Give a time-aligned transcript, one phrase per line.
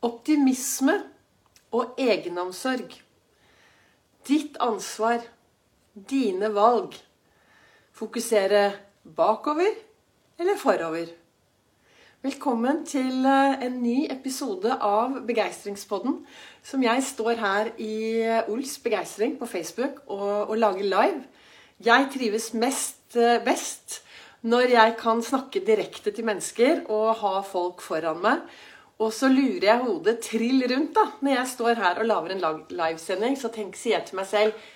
[0.00, 0.94] Optimisme
[1.76, 2.94] og egenomsorg.
[4.24, 5.26] Ditt ansvar.
[5.92, 6.94] Dine valg.
[7.92, 8.62] Fokusere
[9.04, 9.74] bakover
[10.40, 11.10] eller forover.
[12.24, 16.16] Velkommen til eh, en ny episode av Begeistringspodden.
[16.64, 21.22] Som jeg står her i Ols Begeistring på Facebook og, og lager live.
[21.76, 24.00] Jeg trives mest, eh, best
[24.48, 28.44] når jeg kan snakke direkte til mennesker og ha folk foran meg.
[29.00, 32.44] Og så lurer jeg hodet trill rundt da, når jeg står her og lager en
[32.68, 33.38] livesending.
[33.40, 34.68] Så tenk, sier jeg til meg selv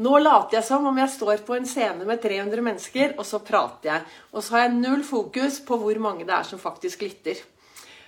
[0.00, 3.42] Nå later jeg som om jeg står på en scene med 300 mennesker, og så
[3.44, 4.06] prater jeg.
[4.32, 7.42] Og så har jeg null fokus på hvor mange det er som faktisk lytter.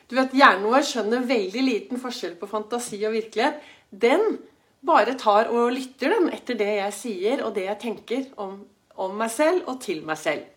[0.09, 3.60] Du vet, Hjernen vår skjønner veldig liten forskjell på fantasi og virkelighet.
[3.90, 4.38] Den
[4.84, 8.59] bare tar og lytter den etter det jeg sier og det jeg tenker om,
[9.01, 10.48] om meg selv og til meg selv.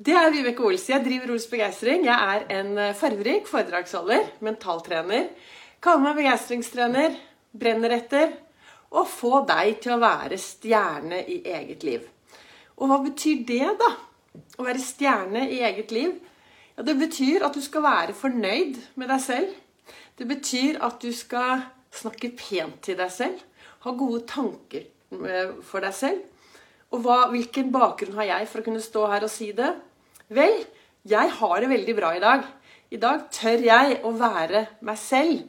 [0.00, 0.86] Det er Vibeke Ols.
[0.88, 2.06] Jeg driver Ols Begeistring.
[2.06, 5.26] Jeg er en eh, farverik foredragsholder, mentaltrener.
[5.84, 7.18] Kaller meg begeistringstrener.
[7.52, 8.30] Brenner etter
[8.96, 12.06] å få deg til å være stjerne i eget liv.
[12.80, 13.90] Og hva betyr det, da?
[14.56, 16.16] Å være stjerne i eget liv?
[16.78, 19.52] Ja, det betyr at du skal være fornøyd med deg selv.
[20.16, 23.44] Det betyr at du skal snakke pent til deg selv.
[23.84, 26.24] Ha gode tanker eh, for deg selv.
[26.88, 29.74] Og hva, hvilken bakgrunn har jeg for å kunne stå her og si det?
[30.30, 30.60] Vel,
[31.10, 32.44] jeg har det veldig bra i dag.
[32.94, 35.40] I dag tør jeg å være meg selv.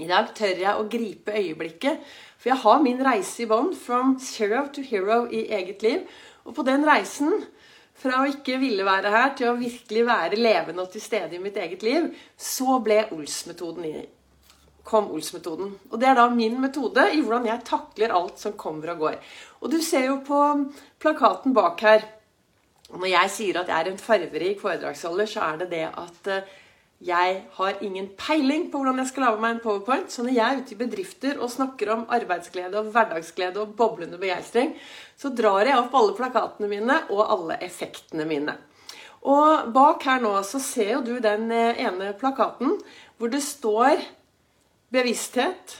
[0.00, 1.98] I dag tør jeg å gripe øyeblikket.
[2.40, 3.74] For jeg har min reise i bånn.
[3.76, 6.06] From zero to hero i eget liv.
[6.48, 7.42] Og på den reisen,
[8.00, 11.42] fra å ikke ville være her til å virkelig være levende og til stede i
[11.42, 12.06] mitt eget liv,
[12.40, 13.92] så ble Ols-metoden i
[14.90, 15.74] kom Ols-metoden.
[15.92, 19.20] Og det er da min metode i hvordan jeg takler alt som kommer og går.
[19.60, 20.40] Og du ser jo på
[21.04, 22.08] plakaten bak her
[22.98, 26.48] når jeg sier at jeg er en farverik foredragsholder, så er det det at eh,
[27.00, 30.10] jeg har ingen peiling på hvordan jeg skal lage meg en powerpoint.
[30.12, 34.20] Så når jeg er ute i bedrifter og snakker om arbeidsglede og hverdagsglede og boblende
[34.20, 34.74] begeistring,
[35.16, 38.56] så drar jeg opp alle plakatene mine og alle effektene mine.
[39.20, 42.78] Og bak her nå så ser jo du den eh, ene plakaten
[43.20, 44.00] hvor det står
[44.92, 45.76] bevissthet,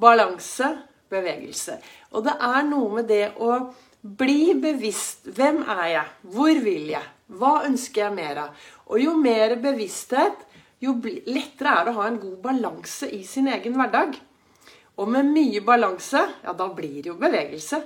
[0.00, 0.68] balanse,
[1.12, 1.78] bevegelse.
[2.12, 3.56] Og det er noe med det å
[4.04, 5.24] bli bevisst.
[5.32, 6.08] Hvem er jeg?
[6.34, 7.12] Hvor vil jeg?
[7.34, 8.66] Hva ønsker jeg mer av?
[8.92, 10.44] Og jo mer bevissthet,
[10.84, 14.18] jo lettere er det å ha en god balanse i sin egen hverdag.
[15.00, 17.80] Og med mye balanse, ja, da blir det jo bevegelse.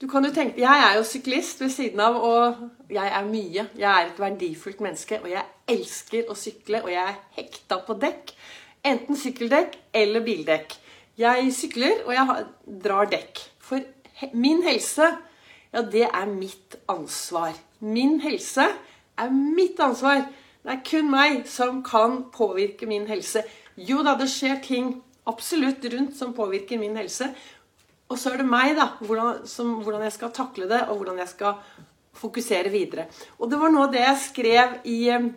[0.00, 3.66] Du kan jo tenke, Jeg er jo syklist ved siden av, og jeg er mye.
[3.76, 7.94] Jeg er et verdifullt menneske, og jeg elsker å sykle, og jeg er hekta på
[8.00, 8.32] dekk.
[8.84, 10.72] Enten sykkeldekk eller bildekk.
[11.20, 12.46] Jeg sykler, og jeg
[12.82, 13.42] drar dekk.
[13.60, 13.84] For
[14.32, 15.06] Min helse,
[15.72, 17.54] ja, det er mitt ansvar.
[17.80, 18.66] Min helse
[19.18, 20.26] er mitt ansvar.
[20.60, 23.44] Det er kun meg som kan påvirke min helse.
[23.76, 24.98] Jo da, det skjer ting
[25.30, 27.30] absolutt rundt som påvirker min helse.
[28.10, 31.20] Og så er det meg, da, hvordan, som, hvordan jeg skal takle det, og hvordan
[31.22, 31.54] jeg skal
[32.20, 33.06] fokusere videre.
[33.38, 35.30] Og det var noe av det jeg skrev i eh,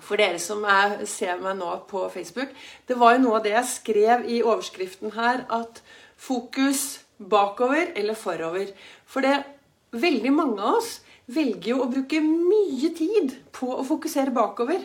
[0.00, 2.54] For dere som er, ser meg nå på Facebook.
[2.88, 5.82] Det var jo noe av det jeg skrev i overskriften her, at
[6.16, 8.72] fokus bakover eller forover.
[9.06, 9.42] For det
[9.92, 10.98] veldig mange av oss
[11.30, 14.82] velger jo å bruke mye tid på å fokusere bakover.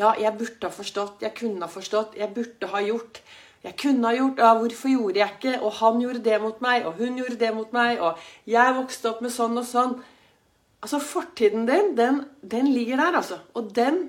[0.00, 3.20] Ja, jeg burde ha forstått, jeg kunne ha forstått, jeg burde ha gjort.
[3.64, 5.54] Jeg kunne ha gjort, ja, hvorfor gjorde jeg ikke?
[5.62, 8.18] Og han gjorde det mot meg, og hun gjorde det mot meg, og
[8.50, 9.94] jeg vokste opp med sånn og sånn.
[10.84, 13.38] Altså, Fortiden din, den, den ligger der, altså.
[13.56, 14.02] Og den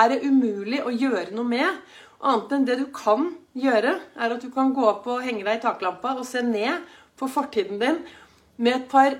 [0.00, 1.82] er det umulig å gjøre noe med.
[2.24, 5.58] Annet enn det du kan gjøre, er at du kan gå opp og henge deg
[5.58, 8.02] i taklampa og se ned på fortiden din
[8.56, 9.16] med et par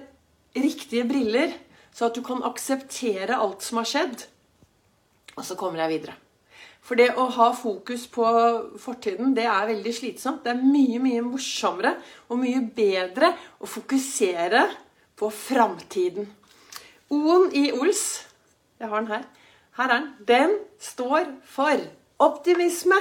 [0.56, 1.52] riktige briller,
[1.92, 4.24] så at du kan akseptere alt som har skjedd.
[5.36, 6.16] Og så kommer jeg videre.
[6.86, 8.24] For det å ha fokus på
[8.78, 10.44] fortiden, det er veldig slitsomt.
[10.44, 11.96] Det er mye, mye morsommere
[12.30, 14.62] og mye bedre å fokusere
[15.18, 16.28] på framtiden.
[17.10, 18.22] O-en i Ols
[18.78, 19.22] Jeg har den her.
[19.78, 20.08] Her er den.
[20.28, 21.80] Den står for
[22.20, 22.98] optimisme.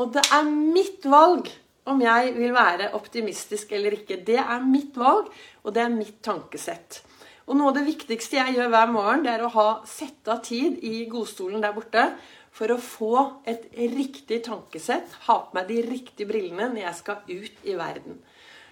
[0.00, 1.50] Og det er mitt valg
[1.90, 4.20] om jeg vil være optimistisk eller ikke.
[4.24, 5.28] Det er mitt valg,
[5.64, 7.02] og det er mitt tankesett.
[7.44, 10.40] Og Noe av det viktigste jeg gjør hver morgen, det er å ha sette av
[10.46, 12.06] tid i godstolen der borte
[12.54, 13.18] for å få
[13.50, 18.20] et riktig tankesett, ha på meg de riktige brillene når jeg skal ut i verden.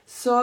[0.09, 0.39] Så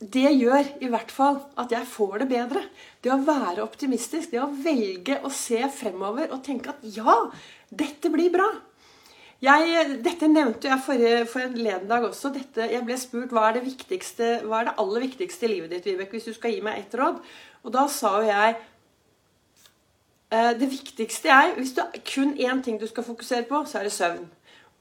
[0.00, 2.64] det gjør i hvert fall at jeg får det bedre.
[3.04, 7.16] Det å være optimistisk, det å velge å se fremover og tenke at ja,
[7.68, 8.48] dette blir bra.
[9.40, 12.28] Jeg, dette nevnte jeg forrige, for en dag også.
[12.34, 15.72] Dette, jeg ble spurt hva er, det viktigste, hva er det aller viktigste i livet
[15.72, 17.22] ditt, Vibeke, hvis du skal gi meg ett råd.
[17.64, 18.58] Og da sa jo jeg
[20.30, 23.82] Eh, det viktigste er Hvis er kun én ting du skal fokusere på, så er
[23.82, 24.28] det søvn.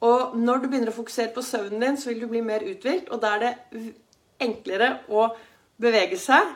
[0.01, 3.09] Og når du begynner å fokusere på søvnen din, så vil du bli mer uthvilt.
[3.09, 3.93] Og da er det
[4.39, 5.29] enklere å
[5.81, 6.53] bevege seg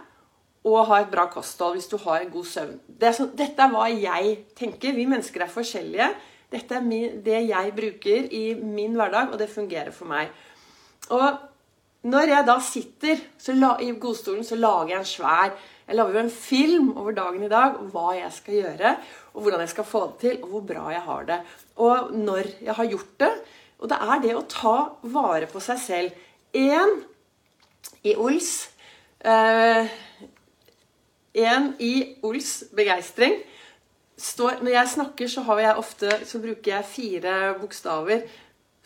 [0.63, 2.79] og ha et bra kosthold hvis du har en god søvn.
[2.87, 4.93] Det er så, dette er hva jeg tenker.
[4.93, 6.07] Vi mennesker er forskjellige.
[6.53, 10.29] Dette er det jeg bruker i min hverdag, og det fungerer for meg.
[11.09, 11.41] Og
[12.03, 13.21] når jeg da sitter
[13.55, 15.53] la, i godstolen, så lager jeg en svær
[15.87, 18.91] Jeg lager en film over dagen i dag, hva jeg skal gjøre,
[19.33, 21.39] og hvordan jeg skal få det til, og hvor bra jeg har det.
[21.75, 23.31] Og når jeg har gjort det.
[23.83, 24.77] Og det er det å ta
[25.11, 26.21] vare på seg selv.
[26.55, 27.01] Én
[28.07, 28.69] i Ols
[29.25, 29.91] eh,
[31.33, 33.41] En i Ols begeistring
[34.17, 38.27] står Når jeg snakker, så, jeg ofte, så bruker jeg fire bokstaver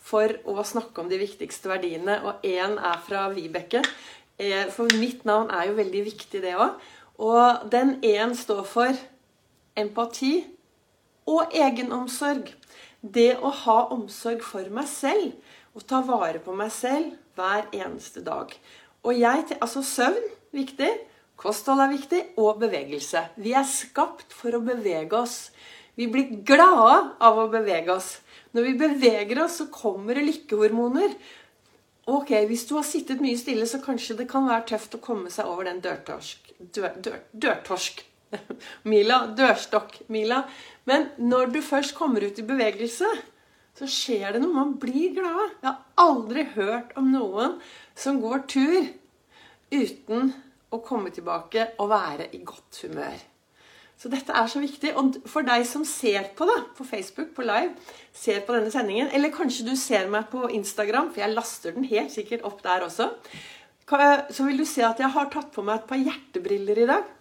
[0.07, 2.21] for å snakke om de viktigste verdiene.
[2.23, 3.83] Og én er fra Vibeke.
[4.39, 6.77] Eh, for mitt navn er jo veldig viktig, det òg.
[7.17, 8.99] Og den én står for
[9.77, 10.45] empati
[11.27, 12.53] og egenomsorg.
[13.01, 15.33] Det å ha omsorg for meg selv
[15.77, 18.53] og ta vare på meg selv hver eneste dag.
[19.05, 20.23] Og jeg, altså søvn
[20.55, 20.89] viktig,
[21.37, 23.23] kosthold er viktig, og bevegelse.
[23.41, 25.49] Vi er skapt for å bevege oss.
[25.97, 28.17] Vi blir glade av å bevege oss.
[28.53, 31.15] Når vi beveger oss, så kommer det lykkehormoner.
[32.07, 35.31] Ok, Hvis du har sittet mye stille, så kanskje det kan være tøft å komme
[35.33, 36.53] seg over den dørtorsk...
[36.57, 38.05] Dør, dør, dørtorsk...
[38.91, 39.25] Mila.
[39.35, 40.43] Dørstokk-mila.
[40.87, 43.09] Men når du først kommer ut i bevegelse,
[43.77, 44.55] så skjer det noe.
[44.55, 45.57] Man blir glad.
[45.61, 47.57] Jeg har aldri hørt om noen
[47.97, 48.89] som går tur
[49.71, 50.31] uten
[50.73, 53.17] å komme tilbake og være i godt humør.
[53.97, 54.93] Så dette er så viktig.
[54.99, 57.73] Og for deg som ser på det på Facebook, på live,
[58.13, 61.87] ser på denne sendingen, eller kanskje du ser meg på Instagram, for jeg laster den
[61.89, 63.09] helt sikkert opp der også,
[63.87, 67.13] så vil du se at jeg har tatt på meg et par hjertebriller i dag.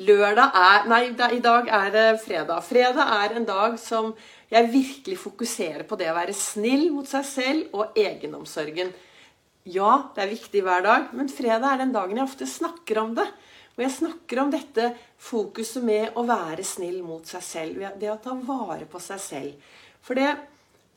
[0.00, 2.62] Lørdag er Nei, i dag er det fredag.
[2.64, 4.14] Fredag er en dag som
[4.52, 8.94] jeg virkelig fokuserer på det å være snill mot seg selv og egenomsorgen.
[9.62, 13.12] Ja, det er viktig hver dag, men fredag er den dagen jeg ofte snakker om
[13.14, 13.28] det.
[13.76, 14.88] Og jeg snakker om dette
[15.22, 17.84] fokuset med å være snill mot seg selv.
[18.00, 19.76] Det å ta vare på seg selv.
[20.02, 20.32] For det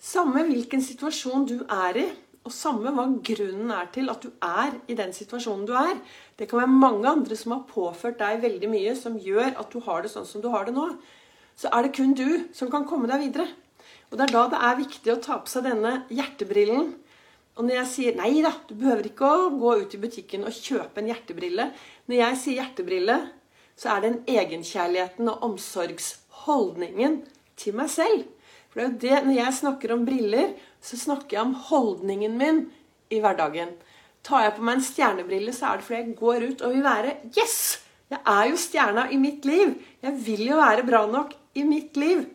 [0.02, 2.08] samme hvilken situasjon du er i,
[2.46, 5.96] og samme hva grunnen er til at du er i den situasjonen du er
[6.38, 9.80] Det kan være mange andre som har påført deg veldig mye som gjør at du
[9.82, 10.90] har det sånn som du har det nå.
[11.58, 13.48] Så er det kun du som kan komme deg videre.
[14.12, 16.94] Og det er da det er viktig å ta på seg denne hjertebrillen
[17.56, 20.56] og når jeg sier nei da, du behøver ikke å gå ut i butikken og
[20.56, 21.70] kjøpe en hjertebrille.
[22.12, 23.16] Når jeg sier hjertebrille,
[23.80, 27.22] så er det en egenkjærligheten og omsorgsholdningen
[27.60, 28.26] til meg selv.
[28.72, 30.52] For det er jo det, Når jeg snakker om briller,
[30.84, 32.62] så snakker jeg om holdningen min
[33.10, 33.72] i hverdagen.
[34.26, 36.84] Tar jeg på meg en stjernebrille, så er det fordi jeg går ut og vil
[36.84, 37.82] være Yes!
[38.12, 39.72] Jeg er jo stjerna i mitt liv.
[40.04, 42.28] Jeg vil jo være bra nok i mitt liv.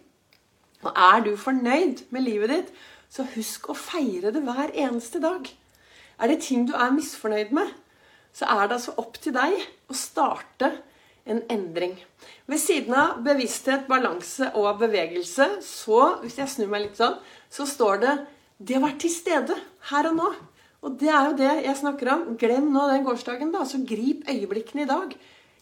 [0.82, 2.72] Og er du fornøyd med livet ditt,
[3.10, 5.48] så husk å feire det hver eneste dag.
[6.20, 7.72] Er det ting du er misfornøyd med,
[8.36, 9.56] så er det altså opp til deg
[9.90, 10.70] å starte
[11.30, 11.96] en endring.
[12.50, 17.18] Ved siden av bevissthet, balanse og bevegelse, så, hvis jeg snur meg litt sånn,
[17.50, 18.14] så står det
[18.60, 19.56] det å være til stede
[19.90, 20.30] her og nå.
[20.86, 22.22] Og det er jo det jeg snakker om.
[22.40, 23.66] Glem nå den gårsdagen, da.
[23.68, 25.12] Så grip øyeblikkene i dag.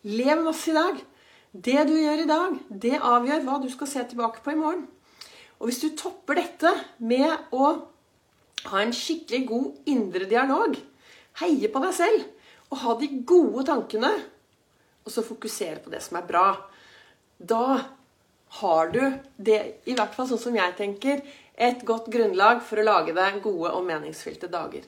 [0.06, 1.00] Lev masse i dag.
[1.52, 4.84] Det du gjør i dag, det avgjør hva du skal se tilbake på i morgen.
[5.58, 6.72] Og hvis du topper dette
[7.02, 7.70] med å
[8.68, 10.76] ha en skikkelig god indre dialog,
[11.42, 12.26] heie på deg selv
[12.68, 14.10] og ha de gode tankene,
[15.04, 16.48] og så fokusere på det som er bra,
[17.38, 17.78] da
[18.60, 19.00] har du
[19.36, 21.22] det, i hvert fall sånn som jeg tenker,
[21.58, 24.84] et godt grunnlag for å lage deg gode og meningsfylte dager.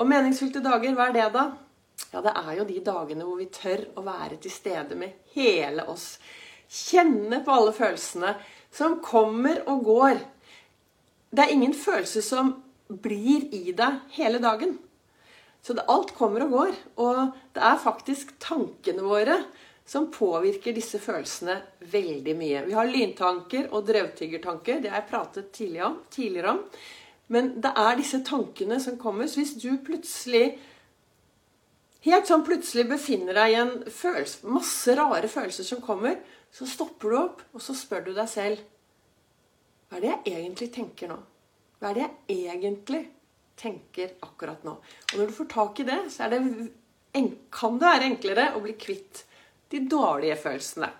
[0.00, 1.46] Og meningsfylte dager, hva er det, da?
[2.10, 5.84] Ja, det er jo de dagene hvor vi tør å være til stede med hele
[5.92, 6.14] oss.
[6.70, 8.34] Kjenne på alle følelsene
[8.74, 10.20] som kommer og går.
[11.30, 12.54] Det er ingen følelse som
[12.90, 14.78] blir i deg hele dagen.
[15.62, 16.78] Så det, alt kommer og går.
[17.02, 17.18] Og
[17.54, 19.42] det er faktisk tankene våre
[19.90, 21.56] som påvirker disse følelsene
[21.90, 22.64] veldig mye.
[22.68, 24.80] Vi har lyntanker og drøvtyggertanker.
[24.80, 26.60] Det har jeg pratet tidligere om.
[27.30, 29.26] Men det er disse tankene som kommer.
[29.26, 30.58] Så hvis du plutselig
[32.06, 36.16] Helt sånn plutselig befinner deg i en følelse, masse rare følelser som kommer,
[36.50, 38.62] så stopper du opp, og så spør du deg selv
[39.90, 41.18] Hva er det jeg egentlig tenker nå?
[41.80, 43.02] Hva er det jeg egentlig
[43.60, 44.78] tenker akkurat nå?
[44.80, 46.40] Og når du får tak i det, så det,
[47.52, 49.24] kan det være enklere å bli kvitt
[49.70, 50.90] de dårlige følelsene.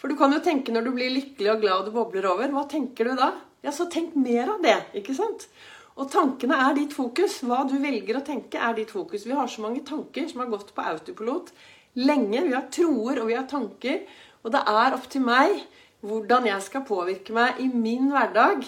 [0.00, 2.52] For du kan jo tenke når du blir lykkelig og glad og det bobler over.
[2.54, 3.34] Hva tenker du da?
[3.64, 5.48] Ja, så tenk mer av det, ikke sant?
[6.00, 7.42] Og tankene er ditt fokus.
[7.44, 9.26] Hva du velger å tenke, er ditt fokus.
[9.28, 11.52] Vi har så mange tanker som har gått på autopilot
[12.00, 12.44] lenge.
[12.46, 14.02] Vi har troer og vi har tanker.
[14.40, 15.60] Og det er opp til meg
[16.00, 18.64] hvordan jeg skal påvirke meg i min hverdag.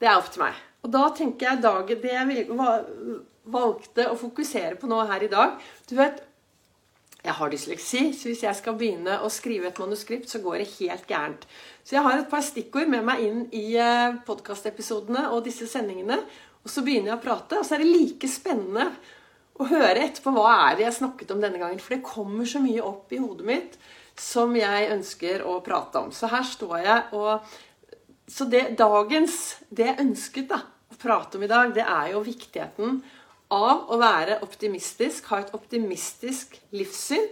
[0.00, 0.58] Det er opp til meg.
[0.84, 2.48] Og da tenker jeg dagen, det jeg
[3.50, 5.56] valgte å fokusere på nå her i dag
[5.88, 6.20] Du vet,
[7.20, 10.70] jeg har dysleksi, så hvis jeg skal begynne å skrive et manuskript, så går det
[10.78, 11.42] helt gærent.
[11.84, 16.16] Så jeg har et par stikkord med meg inn i eh, podkastepisodene og disse sendingene.
[16.64, 18.90] Og så begynner jeg å prate, og så er det like spennende
[19.60, 21.80] å høre etterpå hva er det jeg snakket om denne gangen.
[21.80, 23.78] For det kommer så mye opp i hodet mitt
[24.20, 26.12] som jeg ønsker å prate om.
[26.12, 27.56] Så her står jeg og
[28.30, 32.20] Så det dagens Det jeg ønsket da, å prate om i dag, det er jo
[32.22, 33.00] viktigheten
[33.50, 37.26] av å være optimistisk, ha et optimistisk livssyn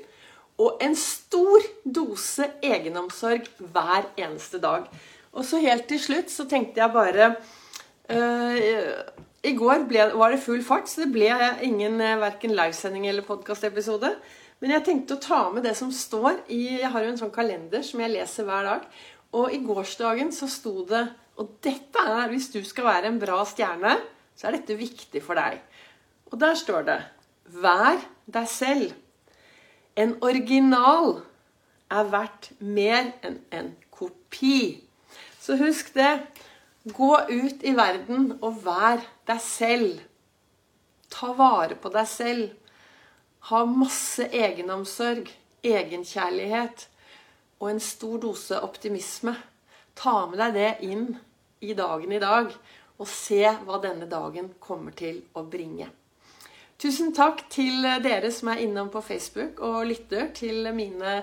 [0.58, 4.88] og en stor dose egenomsorg hver eneste dag.
[5.30, 7.30] Og så helt til slutt så tenkte jeg bare
[8.10, 8.98] øh,
[9.44, 11.30] I går ble, var det full fart, så det ble
[11.66, 14.12] ingen uh, verken livesending eller podkastepisode.
[14.58, 17.34] Men jeg tenkte å ta med det som står i Jeg har jo en sånn
[17.34, 18.86] kalender som jeg leser hver dag.
[19.38, 21.04] Og i gårsdagen så sto det
[21.38, 23.98] Og dette er Hvis du skal være en bra stjerne,
[24.34, 25.60] så er dette viktig for deg.
[26.32, 26.98] Og der står det
[27.48, 28.92] Vær deg selv.
[29.98, 31.20] En original
[31.90, 34.84] er verdt mer enn en kopi.
[35.40, 36.12] Så husk det.
[36.94, 40.00] Gå ut i verden og vær deg selv.
[41.12, 42.50] Ta vare på deg selv.
[43.48, 45.28] Ha masse egenomsorg,
[45.64, 46.86] egenkjærlighet
[47.58, 49.34] og en stor dose optimisme.
[49.98, 51.08] Ta med deg det inn
[51.60, 52.52] i dagen i dag,
[52.98, 55.88] og se hva denne dagen kommer til å bringe.
[56.78, 61.20] Tusen takk til dere som er innom på Facebook og lytter til mine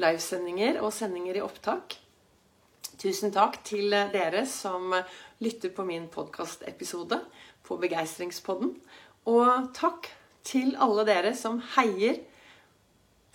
[0.00, 1.98] livesendinger og sendinger i opptak.
[2.96, 4.94] Tusen takk til dere som
[5.44, 7.18] lytter på min podkastepisode
[7.66, 8.70] på Begeistringspodden.
[9.28, 10.08] Og takk
[10.46, 12.22] til alle dere som heier,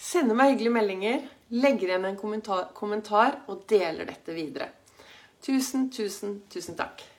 [0.02, 4.72] sender meg hyggelige meldinger, legger igjen en kommentar, kommentar og deler dette videre.
[5.46, 7.11] Tusen, tusen, tusen takk.